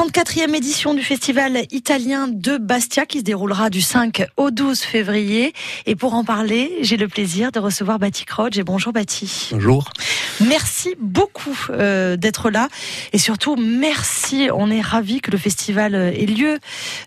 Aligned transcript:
34e 0.00 0.54
édition 0.54 0.94
du 0.94 1.02
festival 1.02 1.66
italien 1.72 2.26
de 2.26 2.56
Bastia 2.56 3.04
qui 3.04 3.18
se 3.18 3.22
déroulera 3.22 3.68
du 3.68 3.82
5 3.82 4.28
au 4.38 4.50
12 4.50 4.80
février. 4.80 5.52
Et 5.84 5.94
pour 5.94 6.14
en 6.14 6.24
parler, 6.24 6.78
j'ai 6.80 6.96
le 6.96 7.06
plaisir 7.06 7.52
de 7.52 7.58
recevoir 7.58 7.98
Bati 7.98 8.24
Croce. 8.24 8.56
Et 8.56 8.62
bonjour 8.62 8.94
Bati. 8.94 9.50
Bonjour. 9.52 9.90
Merci 10.40 10.94
beaucoup 10.98 11.66
euh, 11.68 12.16
d'être 12.16 12.48
là. 12.48 12.68
Et 13.12 13.18
surtout, 13.18 13.56
merci. 13.56 14.48
On 14.54 14.70
est 14.70 14.80
ravis 14.80 15.20
que 15.20 15.30
le 15.30 15.36
festival 15.36 15.94
euh, 15.94 16.12
ait 16.12 16.24
lieu 16.24 16.58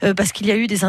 euh, 0.03 0.13
parce 0.13 0.31
qu'il 0.31 0.45
y 0.45 0.51
a 0.51 0.55
eu 0.55 0.67
des, 0.67 0.81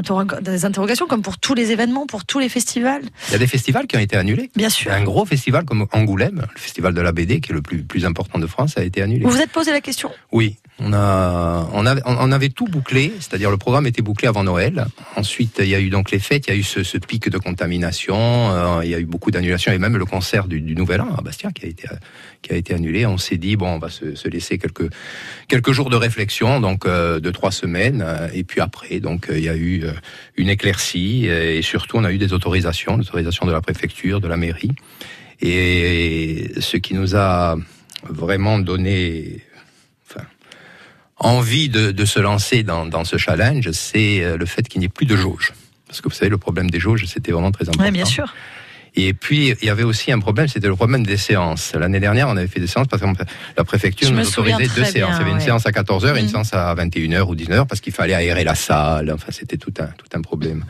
des, 0.42 0.64
interrogations 0.66 1.06
comme 1.06 1.22
pour 1.22 1.38
tous 1.38 1.54
les 1.54 1.72
événements, 1.72 2.06
pour 2.06 2.26
tous 2.26 2.38
les 2.38 2.50
festivals. 2.50 3.04
Il 3.28 3.32
y 3.32 3.36
a 3.36 3.38
des 3.38 3.46
festivals 3.46 3.86
qui 3.86 3.96
ont 3.96 4.00
été 4.00 4.18
annulés. 4.18 4.50
Bien 4.56 4.68
sûr. 4.68 4.92
Un 4.92 5.04
gros 5.04 5.24
festival 5.24 5.64
comme 5.64 5.86
Angoulême, 5.90 6.46
le 6.54 6.60
festival 6.60 6.92
de 6.92 7.00
la 7.00 7.12
BD 7.12 7.40
qui 7.40 7.52
est 7.52 7.54
le 7.54 7.62
plus, 7.62 7.82
plus 7.82 8.04
important 8.04 8.38
de 8.38 8.46
France, 8.46 8.76
a 8.76 8.84
été 8.84 9.00
annulé. 9.00 9.24
Vous 9.24 9.30
vous 9.30 9.40
êtes 9.40 9.52
posé 9.52 9.72
la 9.72 9.80
question? 9.80 10.10
Oui. 10.32 10.58
On 10.92 12.32
avait, 12.32 12.48
tout 12.48 12.66
bouclé, 12.66 13.12
c'est-à-dire 13.18 13.50
le 13.50 13.56
programme 13.56 13.86
était 13.86 14.02
bouclé 14.02 14.28
avant 14.28 14.44
Noël. 14.44 14.86
Ensuite, 15.16 15.56
il 15.60 15.68
y 15.68 15.74
a 15.74 15.80
eu 15.80 15.88
donc 15.88 16.10
les 16.10 16.18
fêtes, 16.18 16.46
il 16.46 16.50
y 16.50 16.56
a 16.56 16.58
eu 16.58 16.62
ce, 16.62 16.98
pic 16.98 17.28
de 17.28 17.38
contamination, 17.38 18.16
euh, 18.16 18.80
il 18.84 18.90
y 18.90 18.94
a 18.94 18.98
eu 18.98 19.04
beaucoup 19.04 19.30
d'annulations 19.30 19.72
et 19.72 19.78
même 19.78 19.96
le 19.96 20.04
concert 20.04 20.46
du, 20.46 20.74
Nouvel 20.74 21.00
An 21.00 21.14
à 21.16 21.22
Bastia 21.22 21.50
qui 21.52 21.66
a 21.66 22.56
été, 22.56 22.74
annulé. 22.74 23.06
On 23.06 23.18
s'est 23.18 23.36
dit 23.36 23.56
bon, 23.56 23.68
on 23.68 23.78
va 23.78 23.88
se, 23.88 24.14
se, 24.14 24.28
laisser 24.28 24.58
quelques 24.58 25.72
jours 25.72 25.90
de 25.90 25.96
réflexion, 25.96 26.60
donc 26.60 26.86
euh, 26.86 27.20
de 27.20 27.30
trois 27.30 27.52
semaines, 27.52 28.04
et 28.32 28.44
puis 28.44 28.60
après, 28.60 29.00
donc 29.00 29.28
il 29.30 29.42
y 29.42 29.48
a 29.48 29.56
eu 29.56 29.84
une 30.36 30.48
éclaircie 30.48 31.26
et 31.26 31.62
surtout 31.62 31.98
on 31.98 32.04
a 32.04 32.12
eu 32.12 32.18
des 32.18 32.32
autorisations, 32.32 32.96
l'autorisation 32.96 33.46
de 33.46 33.52
la 33.52 33.60
préfecture, 33.60 34.20
de 34.20 34.28
la 34.28 34.36
mairie, 34.36 34.72
et 35.40 36.50
ce 36.58 36.76
qui 36.76 36.94
nous 36.94 37.16
a 37.16 37.56
vraiment 38.08 38.58
donné 38.58 39.42
envie 41.24 41.68
de, 41.68 41.90
de 41.90 42.04
se 42.04 42.20
lancer 42.20 42.62
dans, 42.62 42.86
dans 42.86 43.04
ce 43.04 43.16
challenge, 43.16 43.70
c'est 43.72 44.36
le 44.36 44.46
fait 44.46 44.68
qu'il 44.68 44.78
n'y 44.80 44.86
ait 44.86 44.88
plus 44.88 45.06
de 45.06 45.16
jauge. 45.16 45.52
Parce 45.86 46.00
que 46.00 46.08
vous 46.08 46.14
savez, 46.14 46.30
le 46.30 46.38
problème 46.38 46.70
des 46.70 46.80
jauges, 46.80 47.04
c'était 47.06 47.32
vraiment 47.32 47.52
très 47.52 47.68
important. 47.68 47.84
Oui, 47.84 47.92
bien 47.92 48.04
sûr. 48.04 48.34
Et 48.96 49.12
puis, 49.12 49.54
il 49.60 49.66
y 49.66 49.70
avait 49.70 49.82
aussi 49.82 50.12
un 50.12 50.20
problème, 50.20 50.46
c'était 50.46 50.68
le 50.68 50.76
problème 50.76 51.04
des 51.04 51.16
séances. 51.16 51.72
L'année 51.74 52.00
dernière, 52.00 52.28
on 52.28 52.36
avait 52.36 52.46
fait 52.46 52.60
des 52.60 52.66
séances 52.66 52.86
parce 52.86 53.02
que 53.02 53.08
la 53.56 53.64
préfecture 53.64 54.10
nous 54.12 54.26
autorisait 54.26 54.68
deux 54.74 54.84
séances. 54.84 55.16
Il 55.16 55.18
y 55.18 55.20
avait 55.22 55.30
une 55.30 55.36
ouais. 55.38 55.40
séance 55.40 55.66
à 55.66 55.70
14h 55.70 56.10
et 56.10 56.12
mmh. 56.12 56.24
une 56.24 56.28
séance 56.28 56.54
à 56.54 56.72
21h 56.74 57.22
ou 57.22 57.34
19h 57.34 57.66
parce 57.66 57.80
qu'il 57.80 57.92
fallait 57.92 58.14
aérer 58.14 58.44
la 58.44 58.54
salle. 58.54 59.10
Enfin, 59.12 59.28
c'était 59.30 59.56
tout 59.56 59.74
un, 59.80 59.86
tout 59.86 60.06
un 60.16 60.20
problème. 60.22 60.64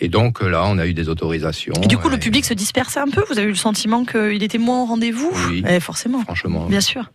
Et 0.00 0.08
donc, 0.08 0.40
là, 0.40 0.64
on 0.66 0.78
a 0.78 0.86
eu 0.86 0.94
des 0.94 1.08
autorisations. 1.08 1.74
Et 1.82 1.86
du 1.86 1.98
coup, 1.98 2.08
et... 2.08 2.12
le 2.12 2.18
public 2.18 2.44
se 2.44 2.54
dispersait 2.54 3.00
un 3.00 3.08
peu? 3.08 3.24
Vous 3.28 3.38
avez 3.38 3.46
eu 3.46 3.50
le 3.50 3.54
sentiment 3.54 4.04
qu'il 4.04 4.42
était 4.42 4.58
moins 4.58 4.82
au 4.82 4.86
rendez-vous? 4.86 5.30
Oui. 5.48 5.64
Eh, 5.68 5.78
forcément. 5.80 6.22
Franchement. 6.22 6.66
Bien 6.66 6.80
sûr. 6.80 7.10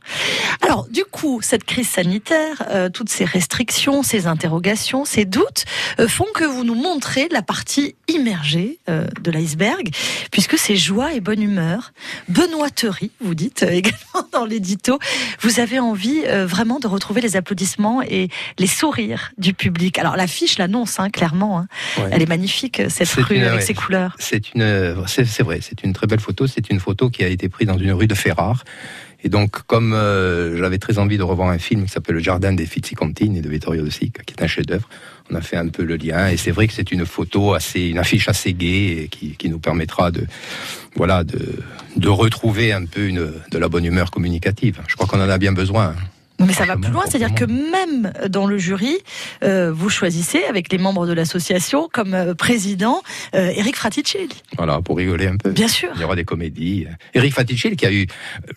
Alors, 0.62 0.88
du 0.90 1.04
coup, 1.04 1.40
cette 1.42 1.66
crise 1.66 1.90
sanitaire, 1.90 2.64
euh, 2.70 2.90
toutes 2.90 3.10
ces 3.10 3.26
restrictions, 3.26 4.04
ces 4.04 4.28
interrogations, 4.28 5.06
ces 5.06 5.26
doutes 5.26 5.66
euh, 6.00 6.08
font 6.08 6.28
que 6.34 6.46
vous 6.46 6.64
nous 6.64 6.76
montrez 6.76 7.28
la 7.32 7.42
partie 7.42 7.96
immergée 8.08 8.80
euh, 8.90 9.08
de 9.22 9.32
l'iceberg, 9.32 9.90
puisque 10.32 10.53
c'est 10.58 10.76
joie 10.76 11.14
et 11.14 11.20
bonne 11.20 11.42
humeur, 11.42 11.94
benoîterie, 12.30 13.12
vous 13.22 13.36
dites 13.36 13.64
euh, 13.64 13.70
également 13.72 14.28
dans 14.32 14.46
l'édito. 14.46 15.00
Vous 15.42 15.60
avez 15.60 15.80
envie 15.80 16.24
euh, 16.26 16.46
vraiment 16.46 16.80
de 16.80 16.88
retrouver 16.88 17.22
les 17.22 17.36
applaudissements 17.36 18.02
et 18.02 18.30
les 18.60 18.68
sourires 18.68 19.32
du 19.38 19.54
public. 19.54 19.98
Alors, 20.00 20.16
l'affiche 20.16 20.58
l'annonce, 20.58 21.00
hein, 21.00 21.10
clairement. 21.10 21.60
Hein. 21.60 21.68
Ouais. 21.98 22.10
Elle 22.12 22.22
est 22.22 22.30
magnifique, 22.30 22.82
cette 22.90 23.10
rue 23.10 23.36
une, 23.36 23.44
avec 23.44 23.60
ouais, 23.60 23.66
ses 23.66 23.74
couleurs. 23.74 24.16
C'est 24.20 24.54
une, 24.54 24.96
c'est 25.08 25.44
vrai, 25.44 25.60
c'est 25.62 25.84
une 25.84 25.94
très 25.94 26.08
belle 26.08 26.20
photo. 26.20 26.48
C'est 26.48 26.70
une 26.70 26.80
photo 26.80 27.10
qui 27.10 27.24
a 27.24 27.28
été 27.28 27.50
prise 27.50 27.68
dans 27.68 27.78
une 27.78 27.92
rue 27.92 28.08
de 28.08 28.16
Ferrare. 28.16 28.64
Et 29.24 29.30
donc, 29.30 29.64
comme 29.68 29.94
euh, 29.94 30.58
j'avais 30.58 30.78
très 30.78 30.98
envie 30.98 31.18
de 31.18 31.24
revoir 31.24 31.50
un 31.50 31.58
film 31.58 31.86
qui 31.86 31.90
s'appelle 31.90 32.16
Le 32.16 32.22
Jardin 32.22 32.54
des 32.54 32.66
Fizzicontini 32.66 33.42
de 33.42 33.50
Vittorio 33.50 33.84
De 33.84 33.90
Sica, 33.90 34.22
qui 34.24 34.34
est 34.34 34.44
un 34.44 34.48
chef-d'œuvre, 34.48 34.90
on 35.32 35.36
a 35.36 35.42
fait 35.42 35.56
un 35.56 35.70
peu 35.70 35.84
le 35.84 35.96
lien. 35.96 36.28
Et 36.28 36.38
c'est 36.38 36.52
vrai 36.52 36.68
que 36.68 36.74
c'est 36.74 36.92
une 36.92 37.06
photo 37.06 37.54
assez, 37.54 37.88
une 37.88 38.00
affiche 38.00 38.28
assez 38.28 38.54
gaie 38.54 39.08
qui, 39.10 39.38
qui, 39.38 39.50
nous 39.50 39.60
permettra 39.60 40.12
de, 40.12 40.26
voilà, 40.96 41.24
de, 41.24 41.40
de 41.96 42.10
retrouver 42.10 42.74
un 42.74 42.86
peu 42.86 43.08
une, 43.08 43.32
de 43.50 43.58
la 43.58 43.70
bonne 43.70 43.86
humeur 43.86 44.12
communicative. 44.12 44.82
Je 44.88 44.96
crois 44.96 45.08
qu'on 45.08 45.22
en 45.22 45.30
a 45.30 45.38
bien 45.38 45.54
besoin. 45.54 45.96
Mais 46.46 46.54
ça 46.54 46.66
va 46.66 46.78
plus 46.78 46.92
loin, 46.92 47.04
c'est-à-dire 47.08 47.34
que 47.34 47.46
même 47.46 48.12
dans 48.30 48.46
le 48.46 48.58
jury, 48.58 48.98
euh, 49.44 49.72
vous 49.72 49.90
choisissez 49.90 50.44
avec 50.44 50.72
les 50.72 50.78
membres 50.78 51.06
de 51.08 51.14
l'association 51.14 51.90
comme 51.92 52.14
euh, 52.14 52.34
président 52.34 53.02
euh, 53.36 53.52
Eric 53.56 53.76
Fraticelli. 53.76 54.44
Voilà, 54.58 54.82
pour 54.82 54.98
rigoler 54.98 55.28
un 55.28 55.38
peu. 55.38 55.52
Bien 55.52 55.68
sûr. 55.68 55.90
Il 55.96 56.02
y 56.02 56.04
aura 56.04 56.16
des 56.16 56.26
comédies. 56.26 56.88
Eric 57.14 57.34
Fraticelli 57.34 57.76
qui 57.76 57.86
a 57.86 57.92
eu 57.92 58.08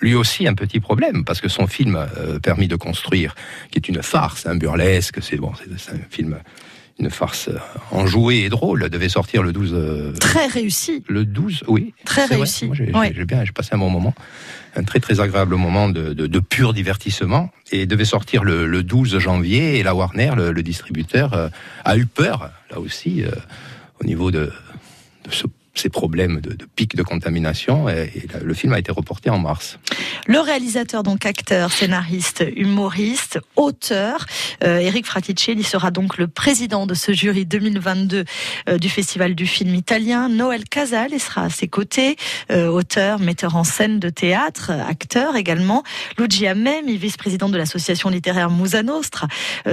lui 0.00 0.14
aussi 0.14 0.46
un 0.46 0.54
petit 0.54 0.80
problème 0.80 1.24
parce 1.24 1.40
que 1.40 1.48
son 1.48 1.66
film 1.66 1.96
euh, 1.96 2.38
Permis 2.38 2.68
de 2.68 2.76
construire, 2.76 3.34
qui 3.70 3.78
est 3.78 3.88
une 3.88 4.02
farce, 4.02 4.46
un 4.46 4.56
burlesque, 4.56 5.22
c'est 5.22 5.36
bon, 5.36 5.52
c'est 5.78 5.92
un 5.92 5.98
film 6.10 6.38
une 6.98 7.10
farce 7.10 7.50
enjouée 7.90 8.44
et 8.44 8.48
drôle 8.48 8.88
devait 8.88 9.08
sortir 9.08 9.42
le 9.42 9.52
12 9.52 9.72
euh, 9.74 10.12
très 10.12 10.46
réussi. 10.46 11.02
le 11.08 11.24
12 11.24 11.64
oui 11.68 11.94
très 12.04 12.24
réussi. 12.24 12.70
J'ai 12.72 12.90
oui. 12.94 13.24
bien 13.24 13.44
j'ai 13.44 13.52
passé 13.52 13.70
un 13.72 13.78
bon 13.78 13.90
moment. 13.90 14.14
Un 14.74 14.82
très 14.82 15.00
très 15.00 15.20
agréable 15.20 15.56
moment 15.56 15.88
de, 15.88 16.12
de, 16.12 16.26
de 16.26 16.38
pur 16.38 16.74
divertissement. 16.74 17.50
Et 17.72 17.86
devait 17.86 18.04
sortir 18.04 18.44
le, 18.44 18.66
le, 18.66 18.82
12 18.82 19.18
janvier 19.18 19.78
et 19.78 19.82
la 19.82 19.94
Warner 19.94 20.32
le, 20.36 20.52
le 20.52 20.62
distributeur 20.62 21.32
euh, 21.34 21.48
a 21.84 21.96
eu 21.96 22.06
peur 22.06 22.50
là 22.70 22.80
aussi 22.80 23.24
euh, 23.24 23.30
au 24.00 24.04
niveau 24.04 24.30
de, 24.30 24.52
de 25.24 25.30
ce 25.30 25.46
ces 25.78 25.88
problèmes 25.88 26.40
de, 26.40 26.54
de, 26.54 26.66
pic 26.74 26.96
de 26.96 27.02
contamination 27.02 27.88
et, 27.88 28.10
et, 28.14 28.26
le 28.42 28.54
film 28.54 28.72
a 28.72 28.78
été 28.78 28.92
reporté 28.92 29.30
en 29.30 29.38
mars. 29.38 29.78
Le 30.26 30.40
réalisateur, 30.40 31.02
donc 31.02 31.26
acteur, 31.26 31.70
scénariste, 31.70 32.44
humoriste, 32.56 33.38
auteur, 33.54 34.26
euh, 34.64 34.78
Eric 34.78 35.06
Fraticelli 35.06 35.62
sera 35.62 35.90
donc 35.90 36.18
le 36.18 36.26
président 36.26 36.86
de 36.86 36.94
ce 36.94 37.12
jury 37.12 37.46
2022 37.46 38.24
euh, 38.68 38.78
du 38.78 38.88
Festival 38.88 39.34
du 39.34 39.46
film 39.46 39.74
italien. 39.74 40.28
Noël 40.28 40.64
Casal 40.64 41.18
sera 41.20 41.42
à 41.42 41.50
ses 41.50 41.68
côtés, 41.68 42.16
euh, 42.50 42.68
auteur, 42.68 43.18
metteur 43.18 43.56
en 43.56 43.64
scène 43.64 44.00
de 44.00 44.08
théâtre, 44.08 44.70
acteur 44.70 45.36
également. 45.36 45.82
Luigi 46.18 46.46
Amemi, 46.46 46.96
vice-président 46.96 47.48
de 47.48 47.58
l'association 47.58 48.08
littéraire 48.08 48.50
Musa 48.50 48.82
Nostra, 48.82 49.28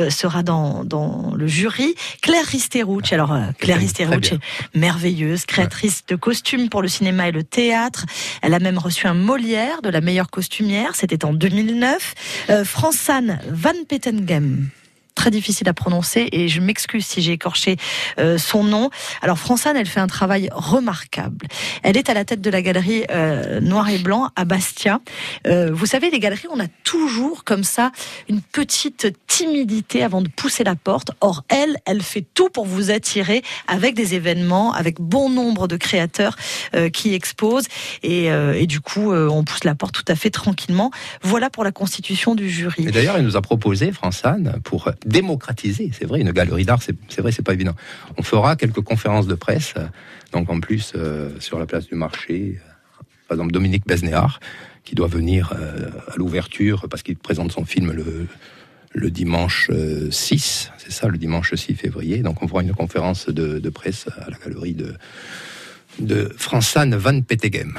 sera 0.09 0.43
dans, 0.43 0.83
dans 0.83 1.33
le 1.35 1.47
jury. 1.47 1.95
Claire 2.21 2.45
Risterucci, 2.45 3.13
alors 3.13 3.35
Claire 3.59 3.79
Risterucci, 3.79 4.39
merveilleuse, 4.73 5.45
créatrice 5.45 5.92
de 6.07 6.15
costumes 6.15 6.69
pour 6.69 6.81
le 6.81 6.87
cinéma 6.87 7.29
et 7.29 7.31
le 7.31 7.43
théâtre. 7.43 8.05
Elle 8.41 8.53
a 8.53 8.59
même 8.59 8.77
reçu 8.77 9.07
un 9.07 9.13
Molière 9.13 9.81
de 9.81 9.89
la 9.89 10.01
meilleure 10.01 10.29
costumière. 10.29 10.95
C'était 10.95 11.25
en 11.25 11.33
2009. 11.33 12.15
Euh, 12.49 12.63
Van 13.49 13.73
Pettengem 13.87 14.69
très 15.15 15.31
difficile 15.31 15.69
à 15.69 15.73
prononcer 15.73 16.27
et 16.31 16.47
je 16.47 16.59
m'excuse 16.59 17.05
si 17.05 17.21
j'ai 17.21 17.33
écorché 17.33 17.77
euh, 18.19 18.37
son 18.37 18.63
nom. 18.63 18.89
Alors 19.21 19.37
Françane, 19.37 19.77
elle 19.77 19.85
fait 19.85 19.99
un 19.99 20.07
travail 20.07 20.49
remarquable. 20.51 21.47
Elle 21.83 21.97
est 21.97 22.09
à 22.09 22.13
la 22.13 22.25
tête 22.25 22.41
de 22.41 22.49
la 22.49 22.61
galerie 22.61 23.05
euh, 23.09 23.59
Noir 23.59 23.89
et 23.89 23.97
Blanc 23.97 24.29
à 24.35 24.45
Bastia. 24.45 24.99
Euh, 25.47 25.71
vous 25.71 25.85
savez, 25.85 26.09
les 26.09 26.19
galeries, 26.19 26.47
on 26.51 26.59
a 26.59 26.67
toujours 26.83 27.43
comme 27.43 27.63
ça 27.63 27.91
une 28.29 28.41
petite 28.41 29.13
timidité 29.27 30.03
avant 30.03 30.21
de 30.21 30.29
pousser 30.29 30.63
la 30.63 30.75
porte. 30.75 31.11
Or, 31.21 31.43
elle, 31.49 31.77
elle 31.85 32.01
fait 32.01 32.25
tout 32.33 32.49
pour 32.49 32.65
vous 32.65 32.91
attirer 32.91 33.43
avec 33.67 33.95
des 33.95 34.15
événements, 34.15 34.73
avec 34.73 34.99
bon 34.99 35.29
nombre 35.29 35.67
de 35.67 35.77
créateurs 35.77 36.35
euh, 36.75 36.89
qui 36.89 37.13
exposent 37.13 37.67
et, 38.01 38.29
du 38.67 38.79
coup, 38.79 39.13
on 39.13 39.43
pousse 39.43 39.63
la 39.63 39.75
porte 39.75 39.93
tout 39.93 40.05
à 40.07 40.15
fait 40.15 40.29
tranquillement. 40.29 40.91
Voilà 41.21 41.49
pour 41.49 41.63
la 41.63 41.71
constitution 41.71 42.35
du 42.35 42.49
jury. 42.49 42.85
D'ailleurs, 42.85 43.17
elle 43.17 43.23
nous 43.23 43.37
a 43.37 43.41
proposé, 43.41 43.91
Françane, 43.91 44.59
pour 44.63 44.89
démocratiser. 45.05 45.91
C'est 45.97 46.05
vrai, 46.05 46.21
une 46.21 46.31
galerie 46.31 46.65
d'art, 46.65 46.81
c'est 46.81 47.21
vrai, 47.21 47.31
c'est 47.31 47.43
pas 47.43 47.53
évident. 47.53 47.75
On 48.17 48.23
fera 48.23 48.55
quelques 48.55 48.81
conférences 48.81 49.27
de 49.27 49.35
presse, 49.35 49.73
donc 50.31 50.49
en 50.49 50.59
plus 50.59 50.93
euh, 50.95 51.29
sur 51.39 51.59
la 51.59 51.65
place 51.65 51.87
du 51.87 51.95
marché. 51.95 52.59
Par 53.27 53.37
exemple, 53.37 53.51
Dominique 53.51 53.85
Besnéard, 53.85 54.39
qui 54.83 54.95
doit 54.95 55.07
venir 55.07 55.53
euh, 55.55 55.89
à 56.11 56.15
l'ouverture 56.17 56.87
parce 56.89 57.03
qu'il 57.03 57.17
présente 57.17 57.51
son 57.51 57.65
film 57.65 57.91
le, 57.91 59.09
dimanche 59.09 59.71
6, 60.11 60.71
c'est 60.77 60.91
ça, 60.91 61.07
le 61.07 61.17
dimanche 61.17 61.53
6 61.55 61.75
février. 61.75 62.19
Donc 62.19 62.43
on 62.43 62.47
fera 62.47 62.61
une 62.61 62.73
conférence 62.73 63.27
de, 63.27 63.69
presse 63.69 64.05
à 64.17 64.29
la 64.29 64.37
galerie 64.37 64.73
de 64.73 64.93
de 65.99 66.31
Van 66.95 67.21
Petegem. 67.21 67.77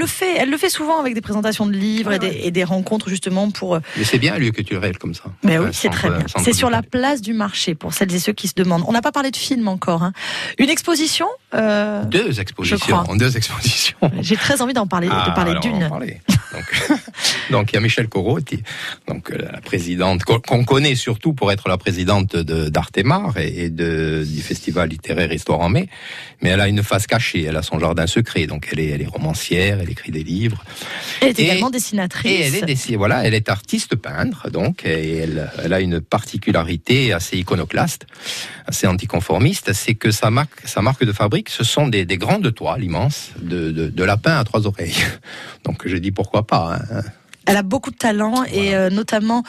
Le 0.00 0.06
fait. 0.06 0.34
Elle 0.38 0.50
le 0.50 0.56
fait 0.56 0.70
souvent 0.70 0.98
avec 0.98 1.12
des 1.14 1.20
présentations 1.20 1.66
de 1.66 1.72
livres 1.72 2.12
et, 2.12 2.18
des, 2.18 2.26
ouais. 2.28 2.40
et, 2.44 2.50
des, 2.50 2.64
rencontres 2.64 3.10
justement 3.10 3.50
pour. 3.50 3.74
euh, 3.74 3.80
Mais 3.98 4.04
c'est 4.04 4.18
bien 4.18 4.34
un 4.34 4.38
lieu 4.38 4.50
culturel 4.50 4.96
comme 4.98 5.14
ça. 5.14 5.24
Mais 5.44 5.58
oui, 5.58 5.68
c'est 5.72 5.90
très 5.90 6.08
bien. 6.08 6.24
C'est 6.42 6.54
sur 6.54 6.70
la 6.70 6.82
place 6.82 7.20
du 7.20 7.34
marché 7.34 7.74
pour 7.74 7.92
celles 7.92 8.14
et 8.14 8.18
ceux 8.18 8.32
qui 8.32 8.48
se 8.48 8.54
demandent. 8.54 8.84
On 8.88 8.92
n'a 8.92 9.02
pas 9.02 9.12
parlé 9.12 9.30
de 9.30 9.36
film 9.36 9.68
encore. 9.68 10.02
Hein. 10.02 10.12
Une 10.58 10.70
exposition? 10.70 11.26
Euh, 11.54 12.04
Deux 12.04 12.40
expositions. 12.40 13.02
Deux 13.16 13.36
expositions. 13.36 13.96
J'ai 14.20 14.36
très 14.36 14.62
envie 14.62 14.72
d'en 14.72 14.86
parler, 14.86 15.08
de 15.08 15.12
ah, 15.14 15.32
parler 15.34 15.54
d'une. 15.60 15.88
Donc, 15.88 16.90
donc, 17.50 17.72
il 17.72 17.74
y 17.74 17.78
a 17.78 17.80
Michel 17.80 18.08
Corotti, 18.08 18.62
donc 19.08 19.30
euh, 19.30 19.38
la 19.52 19.60
présidente 19.60 20.24
qu'on 20.24 20.64
connaît 20.64 20.94
surtout 20.94 21.32
pour 21.32 21.52
être 21.52 21.68
la 21.68 21.78
présidente 21.78 22.36
d'Artemar 22.36 23.36
et, 23.38 23.64
et 23.64 23.70
de, 23.70 24.24
du 24.26 24.42
festival 24.42 24.88
littéraire 24.88 25.32
Histoire 25.32 25.60
en 25.60 25.68
mai. 25.68 25.88
Mais 26.42 26.50
elle 26.50 26.60
a 26.60 26.68
une 26.68 26.82
face 26.82 27.06
cachée. 27.06 27.44
Elle 27.44 27.56
a 27.56 27.62
son 27.62 27.78
jardin 27.78 28.06
secret. 28.06 28.46
Donc 28.46 28.68
elle 28.72 28.80
est, 28.80 28.88
elle 28.88 29.02
est 29.02 29.06
romancière. 29.06 29.78
Elle 29.80 29.90
écrit 29.90 30.12
des 30.12 30.24
livres. 30.24 30.64
Elle 31.20 31.28
est 31.28 31.38
également 31.38 31.70
dessinatrice. 31.70 32.32
Et 32.32 32.58
elle 32.58 32.70
est 32.70 32.96
voilà, 32.96 33.24
elle 33.24 33.34
est 33.34 33.48
artiste 33.48 33.96
peintre. 33.96 34.50
Donc 34.50 34.84
et 34.84 35.18
elle, 35.18 35.50
elle 35.62 35.72
a 35.72 35.80
une 35.80 36.00
particularité 36.00 37.12
assez 37.12 37.38
iconoclaste, 37.38 38.06
assez 38.66 38.86
anticonformiste, 38.86 39.72
c'est 39.72 39.94
que 39.94 40.10
sa 40.10 40.30
marque, 40.30 40.60
sa 40.64 40.82
marque 40.82 41.04
de 41.04 41.12
fabrique, 41.12 41.39
ce 41.48 41.64
sont 41.64 41.88
des, 41.88 42.04
des 42.04 42.18
grandes 42.18 42.54
toiles 42.54 42.84
immenses 42.84 43.30
de, 43.40 43.70
de, 43.70 43.88
de 43.88 44.04
lapins 44.04 44.38
à 44.38 44.44
trois 44.44 44.66
oreilles. 44.66 44.96
Donc 45.64 45.86
je 45.86 45.96
dis 45.96 46.10
pourquoi 46.10 46.46
pas. 46.46 46.78
Hein. 46.92 47.02
Elle 47.46 47.56
a 47.56 47.62
beaucoup 47.62 47.90
de 47.90 47.96
talent 47.96 48.44
et 48.44 48.76
euh, 48.76 48.90
notamment 48.90 49.42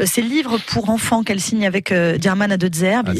euh, 0.00 0.06
ses 0.06 0.22
livres 0.22 0.58
pour 0.66 0.90
enfants 0.90 1.22
qu'elle 1.22 1.40
signe 1.40 1.66
avec 1.66 1.92
euh, 1.92 2.18
German 2.20 2.50
Adedzerbe. 2.50 3.08
le 3.08 3.14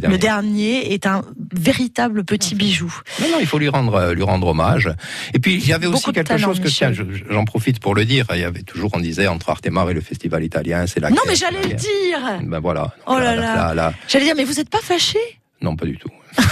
dernier. 0.00 0.08
Le 0.08 0.18
dernier 0.18 0.92
est 0.94 1.06
un 1.06 1.22
véritable 1.52 2.24
petit 2.24 2.54
bijou. 2.54 2.94
Non, 3.20 3.26
non, 3.32 3.36
il 3.40 3.46
faut 3.46 3.58
lui 3.58 3.68
rendre, 3.68 4.12
lui 4.12 4.22
rendre 4.22 4.46
hommage. 4.46 4.90
Et 5.34 5.38
puis 5.38 5.54
il 5.54 5.66
y 5.66 5.72
avait 5.72 5.86
aussi 5.86 6.12
quelque 6.12 6.38
chose 6.38 6.60
que 6.60 6.68
tiens, 6.68 6.92
j'en 7.28 7.44
profite 7.44 7.80
pour 7.80 7.94
le 7.94 8.04
dire. 8.04 8.26
Il 8.32 8.40
y 8.40 8.44
avait 8.44 8.62
toujours, 8.62 8.90
on 8.94 9.00
disait 9.00 9.26
entre 9.26 9.50
Artemar 9.50 9.90
et 9.90 9.94
le 9.94 10.00
festival 10.00 10.44
italien, 10.44 10.86
c'est 10.86 11.00
la. 11.00 11.10
Non, 11.10 11.22
mais 11.26 11.34
j'allais 11.34 11.62
le 11.62 11.74
dire. 11.74 12.40
Ben 12.44 12.60
voilà. 12.60 12.94
oh 13.06 13.18
là 13.18 13.34
là. 13.74 13.92
J'allais 14.08 14.24
dire, 14.24 14.34
mais 14.36 14.44
vous 14.44 14.54
n'êtes 14.54 14.70
pas 14.70 14.80
fâché 14.82 15.18
non, 15.60 15.76
pas 15.76 15.86
du 15.86 15.96
tout. 15.96 16.10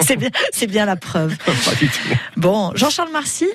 c'est 0.00 0.16
bien, 0.16 0.30
c'est 0.52 0.66
bien 0.66 0.84
la 0.84 0.96
preuve. 0.96 1.36
pas 1.38 1.74
du 1.78 1.88
tout. 1.88 2.16
Bon, 2.36 2.72
Jean-Charles 2.74 3.12
Marcy, 3.12 3.46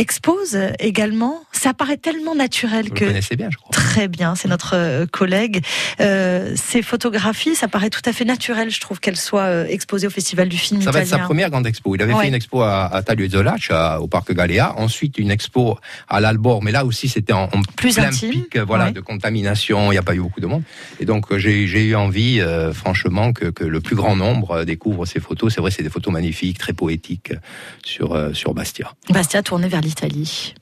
expose 0.00 0.58
également. 0.78 1.42
Ça 1.52 1.74
paraît 1.74 1.98
tellement 1.98 2.34
naturel 2.34 2.86
Vous 2.88 2.94
que. 2.94 3.04
Vous 3.04 3.10
connaissez 3.10 3.36
bien, 3.36 3.48
je 3.50 3.58
crois. 3.58 3.70
Très 3.70 4.08
bien, 4.08 4.34
c'est 4.34 4.48
notre 4.48 4.74
euh, 4.74 5.06
collègue. 5.06 5.62
Euh, 6.00 6.54
ces 6.56 6.80
photographies, 6.80 7.54
ça 7.54 7.68
paraît 7.68 7.90
tout 7.90 8.00
à 8.06 8.12
fait 8.12 8.24
naturel, 8.24 8.70
je 8.70 8.80
trouve, 8.80 8.98
qu'elles 8.98 9.18
soient 9.18 9.42
euh, 9.42 9.66
exposées 9.68 10.06
au 10.06 10.10
Festival 10.10 10.48
du 10.48 10.56
film 10.56 10.80
ça 10.80 10.90
italien. 10.90 10.92
Ça 10.92 10.98
va 10.98 11.16
être 11.16 11.22
sa 11.22 11.26
première 11.26 11.50
grande 11.50 11.66
expo. 11.66 11.94
Il 11.94 12.02
avait 12.02 12.14
fait 12.14 12.28
une 12.28 12.34
expo 12.34 12.62
à, 12.62 12.86
à 12.86 14.00
au 14.00 14.06
Parc 14.06 14.32
Galéa. 14.32 14.74
Ensuite, 14.78 15.18
une 15.18 15.30
expo 15.30 15.78
à 16.08 16.20
l'Albor, 16.20 16.62
mais 16.62 16.72
là 16.72 16.86
aussi, 16.86 17.08
c'était 17.08 17.34
en, 17.34 17.48
Plus 17.76 17.94
plein 17.94 18.08
intime, 18.08 18.30
pic 18.30 18.56
voilà, 18.58 18.90
de 18.90 19.00
contamination. 19.00 19.92
Il 19.92 19.96
n'y 19.96 19.98
a 19.98 20.02
pas 20.02 20.14
eu 20.14 20.20
beaucoup 20.20 20.40
de 20.40 20.46
monde. 20.46 20.62
Et 20.98 21.04
donc, 21.04 21.36
j'ai 21.36 21.84
eu 21.84 21.94
envie, 21.94 22.40
franchement, 22.72 23.32
que, 23.32 23.46
que, 23.46 23.64
le 23.64 23.80
plus 23.80 23.96
grand 23.96 24.16
nombre 24.16 24.64
découvre 24.64 25.04
ces 25.04 25.20
photos. 25.20 25.54
C'est 25.54 25.60
vrai, 25.60 25.70
c'est 25.70 25.82
des 25.82 25.90
photos 25.90 26.12
magnifiques, 26.12 26.58
très 26.58 26.72
poétiques 26.72 27.32
sur, 27.84 28.30
sur 28.34 28.54
Bastia. 28.54 28.92
Bastia 29.10 29.42
tourné 29.42 29.68
vers 29.68 29.80
l'Italie. 29.80 29.89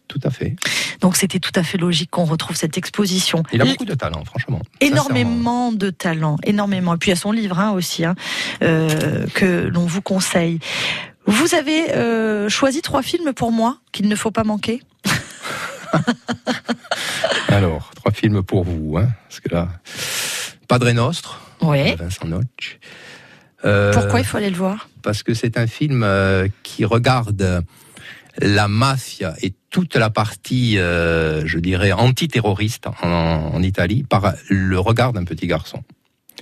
Tout 0.09 0.21
à 0.25 0.31
fait. 0.31 0.57
Donc 1.01 1.17
c'était 1.17 1.39
tout 1.39 1.53
à 1.55 1.63
fait 1.63 1.79
logique 1.79 2.11
qu'on 2.11 2.25
retrouve 2.25 2.57
cette 2.57 2.79
exposition. 2.79 3.43
Il 3.53 3.61
a 3.61 3.65
beaucoup 3.65 3.85
de 3.85 3.95
talent, 3.95 4.25
franchement. 4.25 4.61
Énormément 4.81 5.71
de 5.73 5.91
talent, 5.91 6.39
énormément. 6.45 6.95
Et 6.95 6.97
puis 6.97 7.11
il 7.11 7.15
y 7.15 7.17
a 7.17 7.21
son 7.21 7.33
livre 7.33 7.59
hein, 7.59 7.73
aussi, 7.73 8.05
hein, 8.05 8.15
euh, 8.63 9.27
que 9.35 9.69
l'on 9.73 9.87
vous 9.87 10.03
conseille. 10.03 10.59
Vous 11.27 11.55
avez 11.55 11.93
euh, 11.93 12.49
choisi 12.49 12.81
trois 12.81 13.03
films 13.03 13.33
pour 13.35 13.53
moi 13.53 13.79
qu'il 13.93 14.09
ne 14.09 14.17
faut 14.17 14.31
pas 14.31 14.45
manquer. 14.45 14.83
Alors, 17.49 17.91
trois 17.95 18.13
films 18.13 18.43
pour 18.43 18.65
vous, 18.65 18.97
hein, 18.97 19.09
parce 19.29 19.41
que 19.41 19.49
là, 19.51 19.69
Padre 20.69 20.91
Nostre, 20.93 21.41
oui. 21.61 21.95
Vincent 21.97 22.27
Notch. 22.27 22.79
Euh, 23.65 23.93
Pourquoi 23.93 24.21
il 24.21 24.25
faut 24.25 24.37
aller 24.37 24.51
le 24.51 24.57
voir? 24.57 24.89
Parce 25.03 25.23
que 25.23 25.35
c'est 25.35 25.59
un 25.59 25.67
film 25.67 26.07
qui 26.63 26.85
regarde 26.85 27.65
la 28.41 28.69
mafia 28.69 29.35
et 29.43 29.53
toute 29.71 29.97
la 29.97 30.11
partie, 30.11 30.79
euh, 30.79 31.47
je 31.47 31.59
dirais, 31.59 31.93
antiterroriste 31.93 32.87
en, 33.03 33.09
en 33.53 33.63
Italie 33.63 34.05
par 34.09 34.35
le 34.49 34.79
regard 34.79 35.13
d'un 35.13 35.25
petit 35.25 35.47
garçon. 35.47 35.83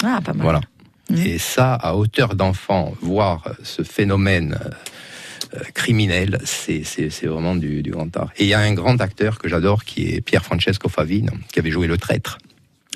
Ah, 0.03 0.21
pas 0.25 0.33
mal. 0.33 0.43
Voilà. 0.43 0.61
Mmh. 1.11 1.17
Et 1.19 1.39
ça, 1.39 1.75
à 1.75 1.95
hauteur 1.95 2.35
d'enfant, 2.35 2.95
voir 3.01 3.49
ce 3.63 3.83
phénomène 3.83 4.59
euh, 5.55 5.61
criminel, 5.75 6.41
c'est 6.45 6.83
vraiment 7.25 7.55
du, 7.55 7.83
du, 7.83 7.91
grand 7.91 8.15
art. 8.17 8.31
Et 8.37 8.45
il 8.45 8.49
y 8.49 8.55
a 8.55 8.61
un 8.61 8.75
grand 8.75 9.01
acteur 9.01 9.39
que 9.39 9.49
j'adore 9.49 9.85
qui 9.85 10.15
est 10.15 10.21
Pierre 10.21 10.45
Francesco 10.45 10.89
Favino, 10.89 11.33
qui 11.53 11.59
avait 11.59 11.71
joué 11.71 11.87
Le 11.87 11.97
Traître. 11.97 12.39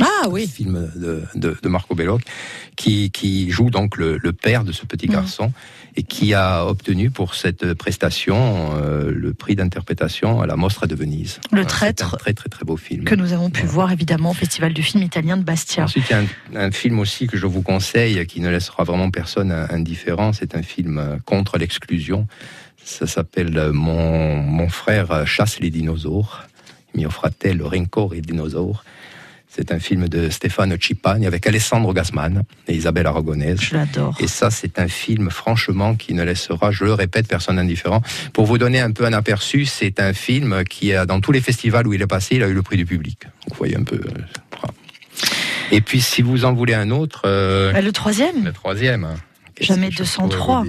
Ah 0.00 0.28
oui. 0.28 0.48
Film 0.48 0.90
de, 0.96 1.22
de, 1.34 1.56
de 1.62 1.68
Marco 1.68 1.94
Bello, 1.94 2.18
qui, 2.76 3.10
qui 3.10 3.50
joue 3.50 3.70
donc 3.70 3.96
le, 3.96 4.18
le, 4.18 4.32
père 4.32 4.64
de 4.64 4.72
ce 4.72 4.86
petit 4.86 5.08
mmh. 5.08 5.12
Et 5.96 6.02
qui 6.02 6.34
a 6.34 6.64
obtenu 6.66 7.10
pour 7.10 7.34
cette 7.34 7.74
prestation 7.74 8.70
euh, 8.74 9.10
le 9.14 9.32
prix 9.32 9.56
d'interprétation 9.56 10.40
à 10.40 10.46
la 10.46 10.56
Mostra 10.56 10.86
de 10.86 10.94
Venise. 10.94 11.40
Le 11.52 11.64
traître. 11.64 12.14
Un 12.14 12.18
très 12.18 12.32
très 12.32 12.48
très 12.48 12.64
beau 12.64 12.76
film. 12.76 13.04
Que 13.04 13.14
nous 13.14 13.32
avons 13.32 13.50
pu 13.50 13.60
voilà. 13.60 13.72
voir 13.72 13.92
évidemment 13.92 14.30
au 14.30 14.34
Festival 14.34 14.72
du 14.72 14.82
film 14.82 15.02
italien 15.02 15.36
de 15.36 15.42
Bastia. 15.42 15.84
Ensuite, 15.84 16.04
il 16.10 16.12
y 16.12 16.16
a 16.16 16.20
un, 16.20 16.66
un, 16.66 16.70
film 16.70 16.98
aussi 16.98 17.26
que 17.26 17.36
je 17.36 17.46
vous 17.46 17.62
conseille 17.62 18.26
qui 18.26 18.40
ne 18.40 18.48
laissera 18.48 18.84
vraiment 18.84 19.10
personne 19.10 19.52
indifférent. 19.52 20.32
C'est 20.32 20.54
un 20.54 20.62
film 20.62 20.98
euh, 20.98 21.16
contre 21.24 21.58
l'exclusion. 21.58 22.26
Ça 22.82 23.06
s'appelle 23.06 23.70
mon, 23.72 24.36
mon 24.36 24.68
frère 24.68 25.26
chasse 25.26 25.60
les 25.60 25.70
dinosaures. 25.70 26.44
Mio 26.94 27.10
fratello 27.10 27.68
rincore 27.68 28.14
i 28.14 28.20
dinosaures? 28.20 28.84
C'est 29.52 29.72
un 29.72 29.80
film 29.80 30.08
de 30.08 30.30
Stéphane 30.30 30.76
Cipagne 30.80 31.26
avec 31.26 31.44
Alessandro 31.44 31.92
Gasman 31.92 32.44
et 32.68 32.74
Isabelle 32.74 33.08
Aragonese. 33.08 33.60
Je 33.60 33.74
l'adore. 33.74 34.16
Et 34.20 34.28
ça, 34.28 34.48
c'est 34.48 34.78
un 34.78 34.86
film, 34.86 35.28
franchement, 35.28 35.96
qui 35.96 36.14
ne 36.14 36.22
laissera, 36.22 36.70
je 36.70 36.84
le 36.84 36.94
répète, 36.94 37.26
personne 37.26 37.58
indifférent. 37.58 38.00
Pour 38.32 38.46
vous 38.46 38.58
donner 38.58 38.78
un 38.78 38.92
peu 38.92 39.04
un 39.04 39.12
aperçu, 39.12 39.64
c'est 39.66 39.98
un 39.98 40.12
film 40.12 40.62
qui, 40.62 40.94
a, 40.94 41.04
dans 41.04 41.20
tous 41.20 41.32
les 41.32 41.40
festivals 41.40 41.88
où 41.88 41.92
il 41.92 42.00
est 42.00 42.06
passé, 42.06 42.36
il 42.36 42.44
a 42.44 42.48
eu 42.48 42.54
le 42.54 42.62
prix 42.62 42.76
du 42.76 42.86
public. 42.86 43.24
vous 43.48 43.56
voyez 43.56 43.76
un 43.76 43.82
peu. 43.82 43.96
Euh. 43.96 44.68
Et 45.72 45.80
puis, 45.80 46.00
si 46.00 46.22
vous 46.22 46.44
en 46.44 46.52
voulez 46.52 46.74
un 46.74 46.90
autre. 46.90 47.22
Euh, 47.24 47.72
le 47.80 47.92
troisième? 47.92 48.44
Le 48.44 48.52
troisième. 48.52 49.08
Jamais 49.60 49.90
203 49.90 50.64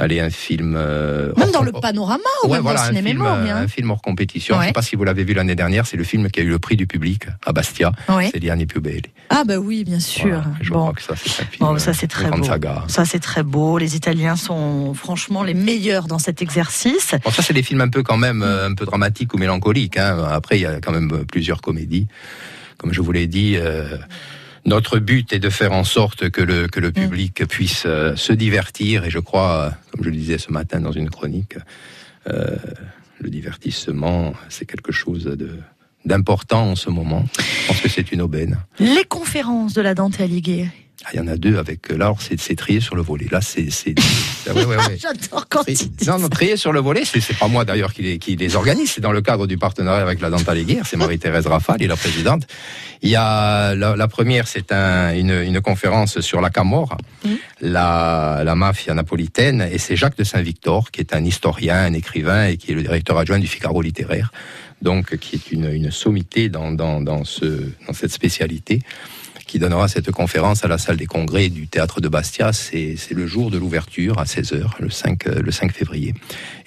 allez, 0.00 0.20
un 0.20 0.30
film. 0.30 0.74
Euh, 0.76 1.32
même 1.36 1.50
dans 1.50 1.62
le 1.62 1.72
panorama 1.72 2.22
ou 2.44 2.48
ouais, 2.48 2.54
même 2.54 2.62
voilà, 2.62 2.80
dans 2.80 2.90
le 2.90 2.96
cinéma 2.96 3.32
un 3.32 3.44
film, 3.44 3.56
un 3.56 3.68
film 3.68 3.90
hors 3.90 4.02
compétition. 4.02 4.54
Ouais. 4.54 4.60
Je 4.60 4.64
ne 4.64 4.68
sais 4.68 4.72
pas 4.72 4.82
si 4.82 4.96
vous 4.96 5.04
l'avez 5.04 5.24
vu 5.24 5.34
l'année 5.34 5.54
dernière, 5.54 5.86
c'est 5.86 5.96
le 5.96 6.04
film 6.04 6.30
qui 6.30 6.40
a 6.40 6.42
eu 6.42 6.48
le 6.48 6.58
prix 6.58 6.76
du 6.76 6.86
public 6.86 7.26
à 7.44 7.52
Bastia. 7.52 7.92
Ouais. 8.08 8.30
C'est 8.32 8.40
Liani 8.40 8.66
più 8.66 8.80
belli. 8.80 9.02
Ah 9.28 9.44
bah 9.44 9.58
oui, 9.58 9.84
bien 9.84 10.00
sûr. 10.00 10.28
Voilà, 10.28 10.44
je 10.60 10.70
bon. 10.70 10.80
crois 10.80 10.92
que 10.94 11.02
ça 11.02 11.14
c'est 11.16 11.42
un 11.42 11.46
film. 11.46 11.68
Bon, 11.68 11.78
ça 11.78 11.92
c'est 11.92 12.08
très 12.08 12.30
beau. 12.30 12.42
Saga. 12.42 12.84
Ça 12.88 13.04
c'est 13.04 13.20
très 13.20 13.42
beau. 13.42 13.78
Les 13.78 13.94
Italiens 13.96 14.36
sont 14.36 14.94
franchement 14.94 15.42
les 15.42 15.54
meilleurs 15.54 16.06
dans 16.06 16.18
cet 16.18 16.42
exercice. 16.42 17.14
Bon, 17.24 17.30
ça 17.30 17.42
c'est 17.42 17.54
des 17.54 17.62
films 17.62 17.82
un 17.82 17.88
peu 17.88 18.02
quand 18.02 18.16
même 18.16 18.42
euh, 18.42 18.68
un 18.68 18.74
peu 18.74 18.84
dramatiques 18.84 19.34
ou 19.34 19.38
mélancoliques. 19.38 19.98
Hein. 19.98 20.24
Après, 20.30 20.58
il 20.58 20.62
y 20.62 20.66
a 20.66 20.80
quand 20.80 20.92
même 20.92 21.24
plusieurs 21.26 21.60
comédies. 21.60 22.06
Comme 22.78 22.92
je 22.92 23.00
vous 23.00 23.12
l'ai 23.12 23.26
dit. 23.26 23.56
Euh, 23.56 23.96
notre 24.64 24.98
but 24.98 25.32
est 25.32 25.38
de 25.38 25.50
faire 25.50 25.72
en 25.72 25.84
sorte 25.84 26.30
que 26.30 26.42
le, 26.42 26.68
que 26.68 26.80
le 26.80 26.92
public 26.92 27.46
puisse 27.46 27.84
euh, 27.86 28.14
se 28.16 28.32
divertir. 28.32 29.04
Et 29.04 29.10
je 29.10 29.18
crois, 29.18 29.72
comme 29.90 30.04
je 30.04 30.10
le 30.10 30.16
disais 30.16 30.38
ce 30.38 30.52
matin 30.52 30.80
dans 30.80 30.92
une 30.92 31.10
chronique, 31.10 31.56
euh, 32.28 32.56
le 33.18 33.30
divertissement, 33.30 34.32
c'est 34.48 34.66
quelque 34.66 34.92
chose 34.92 35.24
de 35.24 35.58
d'important 36.04 36.70
en 36.70 36.76
ce 36.76 36.88
moment. 36.88 37.26
Je 37.36 37.66
pense 37.68 37.80
que 37.82 37.88
c'est 37.90 38.10
une 38.10 38.22
aubaine. 38.22 38.58
Les 38.78 39.04
conférences 39.04 39.74
de 39.74 39.82
la 39.82 39.94
Dante 39.94 40.18
Alighieri. 40.18 40.70
Ah, 41.06 41.10
il 41.14 41.16
y 41.16 41.20
en 41.20 41.28
a 41.28 41.36
deux 41.36 41.56
avec. 41.56 41.88
Là, 41.88 42.12
c'est 42.18 42.56
trié 42.56 42.80
sur 42.80 42.94
le 42.94 43.00
volet. 43.00 43.26
Là, 43.30 43.40
c'est. 43.40 43.68
Ouais, 44.46 44.52
ouais, 44.52 44.76
ouais. 44.76 44.76
J'adore 44.98 45.46
quand 45.48 45.64
Non, 46.06 46.18
non, 46.18 46.28
trié 46.28 46.58
sur 46.58 46.72
le 46.72 46.80
volet, 46.80 47.04
c'est 47.04 47.38
pas 47.38 47.48
moi 47.48 47.64
d'ailleurs 47.64 47.94
qui 47.94 48.02
les, 48.02 48.18
qui 48.18 48.36
les 48.36 48.54
organise. 48.54 48.92
C'est 48.92 49.00
dans 49.00 49.12
le 49.12 49.22
cadre 49.22 49.46
du 49.46 49.56
partenariat 49.56 50.02
avec 50.02 50.20
la 50.20 50.28
Dante 50.28 50.46
Alighieri. 50.46 50.82
C'est 50.84 50.98
Marie-Thérèse 50.98 51.46
Rafale, 51.46 51.82
et 51.82 51.86
la 51.86 51.96
présidente. 51.96 52.46
Il 53.00 53.08
y 53.08 53.16
a 53.16 53.74
la, 53.74 53.96
la 53.96 54.08
première, 54.08 54.46
c'est 54.46 54.72
un, 54.72 55.14
une, 55.14 55.30
une 55.30 55.62
conférence 55.62 56.20
sur 56.20 56.42
la 56.42 56.50
Camorra, 56.50 56.98
mmh. 57.24 57.28
la, 57.62 58.42
la 58.44 58.54
mafia 58.54 58.92
napolitaine, 58.92 59.62
et 59.72 59.78
c'est 59.78 59.96
Jacques 59.96 60.18
de 60.18 60.24
Saint-Victor, 60.24 60.90
qui 60.90 61.00
est 61.00 61.14
un 61.14 61.24
historien, 61.24 61.76
un 61.76 61.94
écrivain, 61.94 62.48
et 62.48 62.58
qui 62.58 62.72
est 62.72 62.74
le 62.74 62.82
directeur 62.82 63.16
adjoint 63.16 63.38
du 63.38 63.46
Figaro 63.46 63.80
littéraire, 63.80 64.32
donc 64.82 65.16
qui 65.16 65.36
est 65.36 65.50
une, 65.50 65.72
une 65.72 65.90
sommité 65.90 66.50
dans, 66.50 66.72
dans, 66.72 67.00
dans, 67.00 67.24
ce, 67.24 67.70
dans 67.86 67.94
cette 67.94 68.12
spécialité 68.12 68.80
qui 69.50 69.58
donnera 69.58 69.88
cette 69.88 70.12
conférence 70.12 70.64
à 70.64 70.68
la 70.68 70.78
salle 70.78 70.96
des 70.96 71.06
congrès 71.06 71.48
du 71.48 71.66
théâtre 71.66 72.00
de 72.00 72.06
Bastia. 72.06 72.52
C'est 72.52 72.96
le 73.10 73.26
jour 73.26 73.50
de 73.50 73.58
l'ouverture 73.58 74.20
à 74.20 74.24
16h, 74.24 74.64
le 74.78 74.90
5, 74.90 75.24
le 75.24 75.50
5 75.50 75.72
février. 75.72 76.14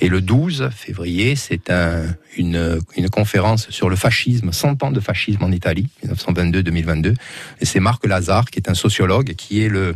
Et 0.01 0.09
le 0.09 0.19
12 0.19 0.69
février, 0.75 1.37
c'est 1.37 1.69
un, 1.69 2.03
une, 2.35 2.81
une 2.97 3.09
conférence 3.09 3.69
sur 3.69 3.89
le 3.89 3.95
fascisme, 3.95 4.51
100 4.51 4.83
ans 4.83 4.91
de 4.91 4.99
fascisme 4.99 5.41
en 5.45 5.51
Italie, 5.53 5.87
1922-2022. 6.05 7.15
Et 7.61 7.65
c'est 7.65 7.79
Marc 7.79 8.05
Lazare, 8.05 8.51
qui 8.51 8.59
est 8.59 8.69
un 8.69 8.73
sociologue, 8.73 9.33
qui 9.35 9.63
est 9.63 9.69
le, 9.69 9.95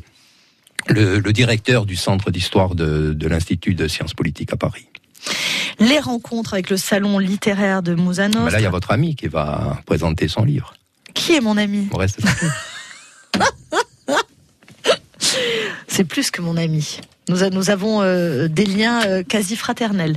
le, 0.87 1.19
le 1.19 1.33
directeur 1.33 1.85
du 1.85 1.97
centre 1.97 2.31
d'histoire 2.31 2.73
de, 2.73 3.11
de 3.11 3.27
l'Institut 3.27 3.75
de 3.75 3.89
sciences 3.89 4.13
politiques 4.13 4.53
à 4.53 4.55
Paris. 4.55 4.87
Les 5.81 5.99
rencontres 5.99 6.53
avec 6.53 6.69
le 6.69 6.77
salon 6.77 7.19
littéraire 7.19 7.83
de 7.83 7.95
Moussanos. 7.95 8.49
Là, 8.49 8.61
il 8.61 8.63
y 8.63 8.65
a 8.65 8.69
votre 8.69 8.91
ami 8.91 9.17
qui 9.17 9.27
va 9.27 9.81
présenter 9.85 10.29
son 10.29 10.45
livre. 10.45 10.73
Qui 11.13 11.35
est 11.35 11.41
mon 11.41 11.57
ami? 11.57 11.89
On 11.91 11.97
reste 11.97 12.21
C'est 15.97 16.03
plus 16.03 16.29
que 16.29 16.43
mon 16.43 16.57
ami. 16.57 16.99
Nous, 17.27 17.71
avons 17.71 18.03
euh, 18.03 18.47
des 18.47 18.65
liens 18.65 19.01
euh, 19.07 19.23
quasi 19.23 19.55
fraternels. 19.55 20.15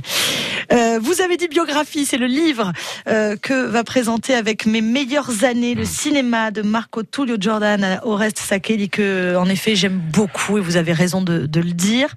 Euh, 0.71 0.90
vous 0.99 1.21
avez 1.21 1.37
dit 1.37 1.47
biographie, 1.47 2.05
c'est 2.05 2.17
le 2.17 2.25
livre 2.25 2.71
euh, 3.07 3.35
que 3.35 3.65
va 3.65 3.83
présenter 3.83 4.33
avec 4.33 4.65
mes 4.65 4.81
meilleures 4.81 5.43
années 5.43 5.75
le 5.75 5.85
cinéma 5.85 6.51
de 6.51 6.61
Marco 6.61 7.03
Tullio 7.03 7.37
Jordan 7.39 7.99
Oreste 8.03 8.39
Sakeli 8.39 8.89
que 8.89 9.35
en 9.35 9.47
effet 9.47 9.75
j'aime 9.75 9.99
beaucoup 10.11 10.57
et 10.57 10.61
vous 10.61 10.77
avez 10.77 10.93
raison 10.93 11.21
de, 11.21 11.45
de 11.45 11.59
le 11.59 11.71
dire. 11.71 12.09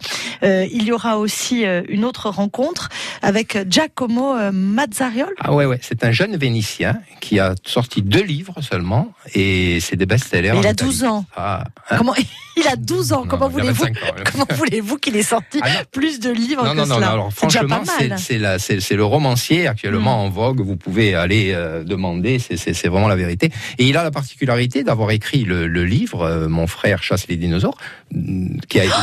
Euh, 0.43 0.67
il 0.73 0.85
y 0.85 0.93
aura 0.93 1.19
aussi 1.19 1.65
une 1.89 2.05
autre 2.05 2.31
rencontre 2.31 2.89
avec 3.23 3.59
Giacomo 3.69 4.35
Mazzariol. 4.53 5.35
Ah 5.39 5.53
ouais 5.53 5.67
ouais, 5.67 5.79
c'est 5.83 6.05
un 6.05 6.13
jeune 6.13 6.37
Vénitien 6.37 7.01
qui 7.21 7.39
a 7.39 7.55
sorti 7.65 8.03
deux 8.03 8.23
livres 8.23 8.61
seulement 8.61 9.13
et 9.35 9.79
c'est 9.81 9.97
des 9.97 10.07
best-sellers. 10.07 10.55
Il 10.59 10.67
a 10.67 10.75
12 10.75 11.05
ans. 11.05 11.25
Ah, 11.37 11.65
hein? 11.91 11.97
Comment 11.99 12.15
il 12.57 12.69
a 12.69 12.77
12 12.77 13.13
ans. 13.13 13.25
Comment 13.29 13.49
voulez-vous 13.49 13.87
voulez-vous 14.57 14.97
qu'il 14.97 15.17
ait 15.17 15.23
sorti 15.23 15.61
ah 15.63 15.69
plus 15.91 16.21
de 16.21 16.31
livres 16.31 16.65
non, 16.65 16.73
que 16.73 16.77
non, 16.77 16.85
cela 16.97 17.07
non, 17.07 17.13
alors 17.13 17.33
franchement, 17.33 17.83
c'est 18.17 18.64
le 18.69 19.05
romancier 19.05 19.67
actuellement 19.67 20.17
mm. 20.17 20.27
en 20.27 20.31
vogue. 20.31 20.61
Vous 20.61 20.77
pouvez 20.77 21.15
aller 21.15 21.53
euh, 21.55 21.85
demander, 21.85 22.39
c'est 22.39 22.89
vraiment 22.89 23.09
la 23.09 23.17
vérité. 23.17 23.51
Et 23.79 23.85
il 23.85 23.97
a 23.97 24.03
la 24.03 24.11
particularité 24.11 24.85
d'avoir 24.85 25.11
écrit 25.11 25.45
le, 25.45 25.67
le 25.67 25.85
livre 25.85 26.23
euh, 26.23 26.49
Mon 26.49 26.67
frère 26.67 27.03
chasse 27.03 27.29
les 27.29 27.37
dinosaures, 27.37 27.77
mm, 28.13 28.61
qui 28.69 28.81
a 28.81 28.85
été... 28.85 28.95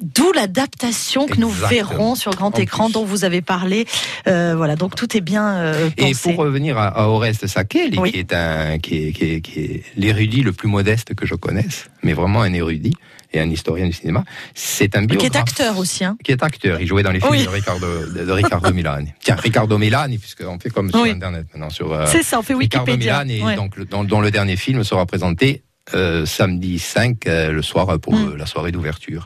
D'où 0.00 0.32
l'adaptation 0.32 1.26
que 1.26 1.38
nous 1.38 1.50
verrons 1.50 2.14
sur 2.14 2.34
grand 2.34 2.58
écran 2.58 2.88
dont 2.88 3.04
vous 3.04 3.24
avez 3.24 3.42
parlé. 3.42 3.86
Euh, 4.26 4.54
voilà, 4.56 4.74
donc 4.74 4.94
tout 4.94 5.14
est 5.14 5.20
bien 5.20 5.56
euh, 5.56 5.90
pensé. 5.90 6.10
Et 6.10 6.14
pour 6.14 6.42
revenir 6.42 6.78
à, 6.78 6.88
à 6.88 7.08
Oreste 7.08 7.46
Sakeli, 7.46 8.00
qui 8.10 8.18
est 8.18 8.32
un, 8.32 8.78
qui 8.78 9.08
est, 9.08 9.12
qui 9.12 9.24
est, 9.24 9.40
qui 9.42 9.60
est 9.60 9.82
l'érudit 9.96 10.42
le 10.42 10.52
plus 10.52 10.68
modeste 10.68 11.14
que 11.14 11.26
je 11.26 11.34
connaisse, 11.34 11.90
mais 12.02 12.14
vraiment 12.14 12.40
un 12.40 12.52
érudit 12.54 12.94
et 13.32 13.40
un 13.40 13.48
historien 13.48 13.86
du 13.86 13.92
cinéma. 13.92 14.24
C'est 14.54 14.96
un 14.96 15.02
biographe. 15.02 15.30
Qui 15.30 15.36
est 15.36 15.40
acteur 15.40 15.78
aussi. 15.78 16.04
Hein. 16.04 16.16
Qui 16.22 16.32
est 16.32 16.42
acteur. 16.42 16.80
Il 16.80 16.86
jouait 16.86 17.02
dans 17.02 17.12
les 17.12 17.20
films 17.20 17.44
de 17.44 17.48
Ricardo, 17.48 17.86
de, 17.86 18.32
Ricardo 18.32 18.72
Milani. 18.72 19.12
Tiens, 19.20 19.36
Ricardo 19.36 19.78
Milani, 19.78 20.18
puisqu'on 20.18 20.58
fait 20.58 20.70
comme 20.70 20.90
sur 20.90 21.04
Internet 21.04 21.46
maintenant. 21.52 21.70
sur. 21.70 21.92
Euh, 21.92 22.06
C'est 22.06 22.22
ça, 22.22 22.38
on 22.38 22.42
fait 22.42 22.54
Wikipédia. 22.54 23.20
Ricardo 23.20 23.32
Milani, 23.32 23.56
donc, 23.56 23.78
dont, 23.88 24.04
dont, 24.04 24.20
le 24.20 24.30
dernier 24.30 24.56
film 24.56 24.82
sera 24.84 25.06
présenté 25.06 25.62
euh, 25.94 26.26
samedi 26.26 26.78
5, 26.78 27.26
euh, 27.26 27.52
le 27.52 27.62
soir, 27.62 27.98
pour 28.00 28.14
mm. 28.14 28.36
la 28.36 28.46
soirée 28.46 28.72
d'ouverture. 28.72 29.24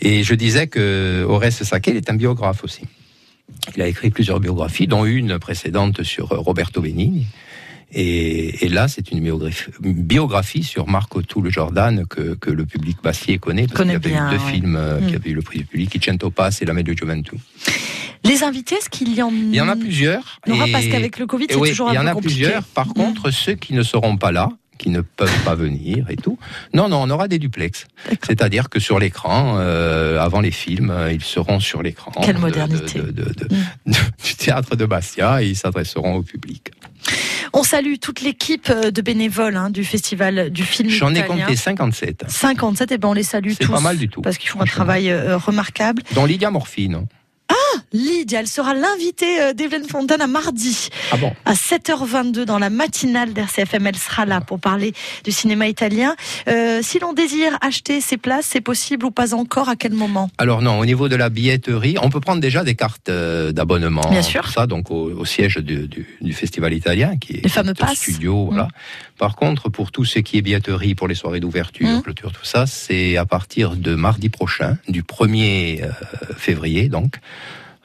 Et 0.00 0.22
je 0.22 0.34
disais 0.34 0.66
que 0.68 1.26
Sakel 1.50 1.96
est 1.96 2.10
un 2.10 2.14
biographe 2.14 2.64
aussi. 2.64 2.82
Il 3.74 3.82
a 3.82 3.86
écrit 3.86 4.10
plusieurs 4.10 4.40
biographies, 4.40 4.86
dont 4.86 5.04
une 5.04 5.38
précédente 5.38 6.02
sur 6.02 6.28
Roberto 6.28 6.80
Benigni. 6.80 7.26
Et, 7.92 8.66
et 8.66 8.68
là, 8.68 8.86
c'est 8.86 9.10
une 9.10 9.20
biographie, 9.20 9.70
biographie 9.80 10.62
sur 10.62 10.88
Marco 10.88 11.22
Tulle 11.22 11.50
Jordan 11.50 12.04
que, 12.06 12.34
que 12.34 12.50
le 12.50 12.66
public 12.66 12.98
bassier 13.02 13.38
connaît, 13.38 13.66
parce 13.66 13.80
qu'il 13.80 13.92
y 13.92 13.94
avait 13.94 14.10
eu 14.10 14.30
deux 14.30 14.38
films 14.38 14.76
euh, 14.76 14.98
qui 15.00 15.12
mm. 15.12 15.16
avaient 15.16 15.30
eu 15.30 15.34
le 15.34 15.42
prix 15.42 15.58
du 15.60 15.64
public, 15.64 16.04
Cento 16.04 16.30
Pass 16.30 16.60
et 16.60 16.66
La 16.66 16.74
de 16.74 16.92
Juventus. 16.92 17.40
Les 18.24 18.42
invités, 18.42 18.74
est-ce 18.74 18.90
qu'il 18.90 19.14
y 19.14 19.22
en 19.22 19.28
a 19.28 19.32
Il 19.32 19.54
y 19.54 19.60
en 19.60 19.68
a 19.68 19.76
plusieurs. 19.76 20.40
Non, 20.46 20.56
parce 20.70 20.86
qu'avec 20.86 21.18
le 21.18 21.26
Covid, 21.26 21.46
c'est 21.48 21.56
toujours 21.56 21.88
un 21.88 21.94
peu 21.94 22.12
compliqué. 22.12 22.40
Il 22.40 22.42
y 22.42 22.46
en 22.46 22.50
a 22.50 22.54
plusieurs. 22.54 22.64
Par 22.64 22.88
mm. 22.88 22.92
contre, 22.92 23.30
ceux 23.30 23.54
qui 23.54 23.72
ne 23.72 23.82
seront 23.82 24.16
pas 24.16 24.32
là, 24.32 24.50
qui 24.78 24.90
ne 24.90 25.00
peuvent 25.00 25.44
pas 25.44 25.54
venir 25.54 26.06
et 26.08 26.16
tout. 26.16 26.38
Non, 26.72 26.88
non, 26.88 27.02
on 27.02 27.10
aura 27.10 27.28
des 27.28 27.38
duplex. 27.38 27.86
C'est-à-dire 28.22 28.68
que 28.68 28.80
sur 28.80 28.98
l'écran, 28.98 29.56
euh, 29.58 30.20
avant 30.20 30.40
les 30.40 30.50
films, 30.50 30.90
euh, 30.90 31.12
ils 31.12 31.22
seront 31.22 31.60
sur 31.60 31.82
l'écran. 31.82 32.12
Quelle 32.22 32.38
modernité. 32.38 33.00
Mm. 33.00 33.92
du 34.24 34.34
théâtre 34.36 34.76
de 34.76 34.86
Bastia 34.86 35.42
et 35.42 35.48
ils 35.48 35.56
s'adresseront 35.56 36.14
au 36.14 36.22
public. 36.22 36.70
On 37.52 37.62
salue 37.62 37.94
toute 38.00 38.20
l'équipe 38.20 38.70
euh, 38.70 38.90
de 38.90 39.02
bénévoles 39.02 39.56
hein, 39.56 39.70
du 39.70 39.84
festival 39.84 40.50
du 40.50 40.64
film. 40.64 40.90
J'en 40.90 41.14
ai 41.14 41.24
compté 41.24 41.56
57. 41.56 42.24
57, 42.28 42.92
et 42.92 42.98
ben 42.98 43.08
on 43.08 43.12
les 43.12 43.22
salue 43.22 43.50
tous. 43.50 43.66
C'est 43.66 43.72
pas 43.72 43.80
mal 43.80 43.96
du 43.96 44.08
tout. 44.08 44.22
Parce 44.22 44.38
qu'ils 44.38 44.50
font 44.50 44.60
un 44.60 44.66
travail 44.66 45.12
remarquable. 45.12 46.02
Dans 46.14 46.24
Lydia 46.24 46.50
Morphine. 46.50 47.06
Lydia. 47.92 48.40
Elle 48.40 48.46
sera 48.46 48.74
l'invitée 48.74 49.40
euh, 49.40 49.52
d'Evelyne 49.52 49.84
Fontaine 49.84 50.20
à 50.20 50.26
mardi. 50.26 50.88
Ah 51.12 51.16
bon 51.16 51.32
À 51.44 51.54
7h22 51.54 52.44
dans 52.44 52.58
la 52.58 52.70
matinale 52.70 53.32
d'RCFM. 53.32 53.86
Elle 53.86 53.96
sera 53.96 54.26
là 54.26 54.40
pour 54.40 54.60
parler 54.60 54.92
du 55.24 55.32
cinéma 55.32 55.68
italien. 55.68 56.14
Euh, 56.48 56.80
si 56.82 56.98
l'on 56.98 57.12
désire 57.12 57.56
acheter 57.60 58.00
ses 58.00 58.16
places, 58.16 58.46
c'est 58.46 58.60
possible 58.60 59.06
ou 59.06 59.10
pas 59.10 59.34
encore? 59.34 59.68
À 59.68 59.76
quel 59.76 59.92
moment? 59.92 60.30
Alors 60.38 60.62
non, 60.62 60.78
au 60.78 60.86
niveau 60.86 61.08
de 61.08 61.16
la 61.16 61.30
billetterie, 61.30 61.96
on 62.02 62.10
peut 62.10 62.20
prendre 62.20 62.40
déjà 62.40 62.64
des 62.64 62.74
cartes 62.74 63.08
euh, 63.08 63.52
d'abonnement. 63.52 64.08
Bien 64.10 64.22
sûr. 64.22 64.48
Ça, 64.48 64.66
donc 64.66 64.90
au, 64.90 65.24
siège 65.24 65.56
du, 65.58 66.06
festival 66.32 66.72
italien, 66.72 67.16
qui 67.16 67.34
est 67.34 67.42
Les 67.42 67.48
fameux 67.48 67.74
studio. 67.94 68.46
Voilà. 68.46 68.64
Mm. 68.64 68.68
Par 69.18 69.36
contre, 69.36 69.68
pour 69.68 69.90
tout 69.90 70.04
ce 70.04 70.20
qui 70.20 70.38
est 70.38 70.42
billetterie, 70.42 70.94
pour 70.94 71.08
les 71.08 71.14
soirées 71.14 71.40
d'ouverture, 71.40 71.88
mmh. 71.88 72.02
clôture, 72.02 72.32
tout 72.32 72.44
ça, 72.44 72.66
c'est 72.66 73.16
à 73.16 73.26
partir 73.26 73.74
de 73.74 73.96
mardi 73.96 74.28
prochain, 74.28 74.78
du 74.88 75.02
1er 75.02 75.82
février, 76.36 76.88
donc 76.88 77.16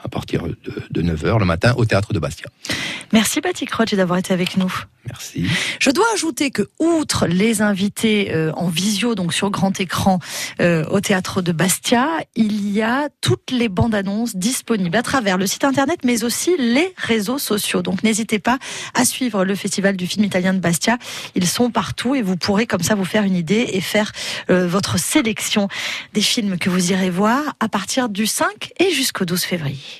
à 0.04 0.10
partir 0.10 0.44
de, 0.44 1.02
9h 1.02 1.40
le 1.40 1.46
matin 1.46 1.74
au 1.78 1.86
théâtre 1.86 2.14
de 2.14 2.20
Bastia. 2.20 2.48
Merci 3.12 3.42
Patrick 3.42 3.72
Roche 3.72 3.94
d'avoir 3.94 4.20
été 4.20 4.34
avec 4.34 4.58
nous. 4.58 4.74
Merci. 5.08 5.46
Je 5.80 5.90
dois 5.90 6.06
ajouter 6.14 6.50
que 6.50 6.64
outre 6.80 7.28
les 7.28 7.62
invités 7.62 8.34
euh, 8.34 8.54
en 8.54 8.70
visio, 8.70 9.16
donc 9.16 9.34
sur 9.34 9.52
grand 9.52 9.78
écran 9.82 10.20
euh, 10.62 10.86
au 10.90 11.02
théâtre 11.02 11.42
de 11.42 11.52
Bastia, 11.52 12.08
il 12.36 12.70
y 12.72 12.82
a 12.82 13.10
toutes 13.20 13.52
les 13.52 13.68
bandes 13.68 13.96
annonces 13.96 14.36
disponibles 14.36 14.96
à 14.96 15.04
travers 15.04 15.38
le 15.38 15.46
site 15.46 15.66
internet, 15.66 16.00
mais 16.06 16.24
aussi 16.24 16.56
les 16.58 16.94
réseaux 16.96 17.38
sociaux. 17.38 17.82
Donc 17.82 18.02
n'hésitez 18.04 18.40
pas 18.40 18.60
à 18.94 19.04
suivre 19.04 19.44
le 19.44 19.56
festival 19.56 19.98
du 19.98 20.08
film 20.08 20.24
italien 20.24 20.54
de 20.54 20.60
Bastia. 20.60 20.98
Ils 21.36 21.48
sont 21.48 21.70
partout 21.70 22.16
et 22.16 22.22
vous 22.22 22.38
pourrez 22.38 22.66
comme 22.66 22.84
ça 22.84 22.96
vous 22.96 23.06
faire 23.06 23.24
une 23.24 23.36
idée 23.36 23.72
et 23.74 23.82
faire 23.82 24.12
euh, 24.50 24.68
votre 24.68 24.98
sélection 24.98 25.68
des 26.14 26.22
films 26.22 26.58
que 26.58 26.70
vous 26.70 26.92
irez 26.92 27.10
voir 27.10 27.56
à 27.60 27.68
partir 27.68 28.08
du 28.08 28.26
5 28.26 28.72
et 28.80 28.92
jusqu'au 28.92 29.26
12 29.26 29.44
février. 29.44 29.93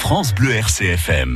France 0.00 0.32
Bleu, 0.34 0.52
RCFM. 0.52 1.34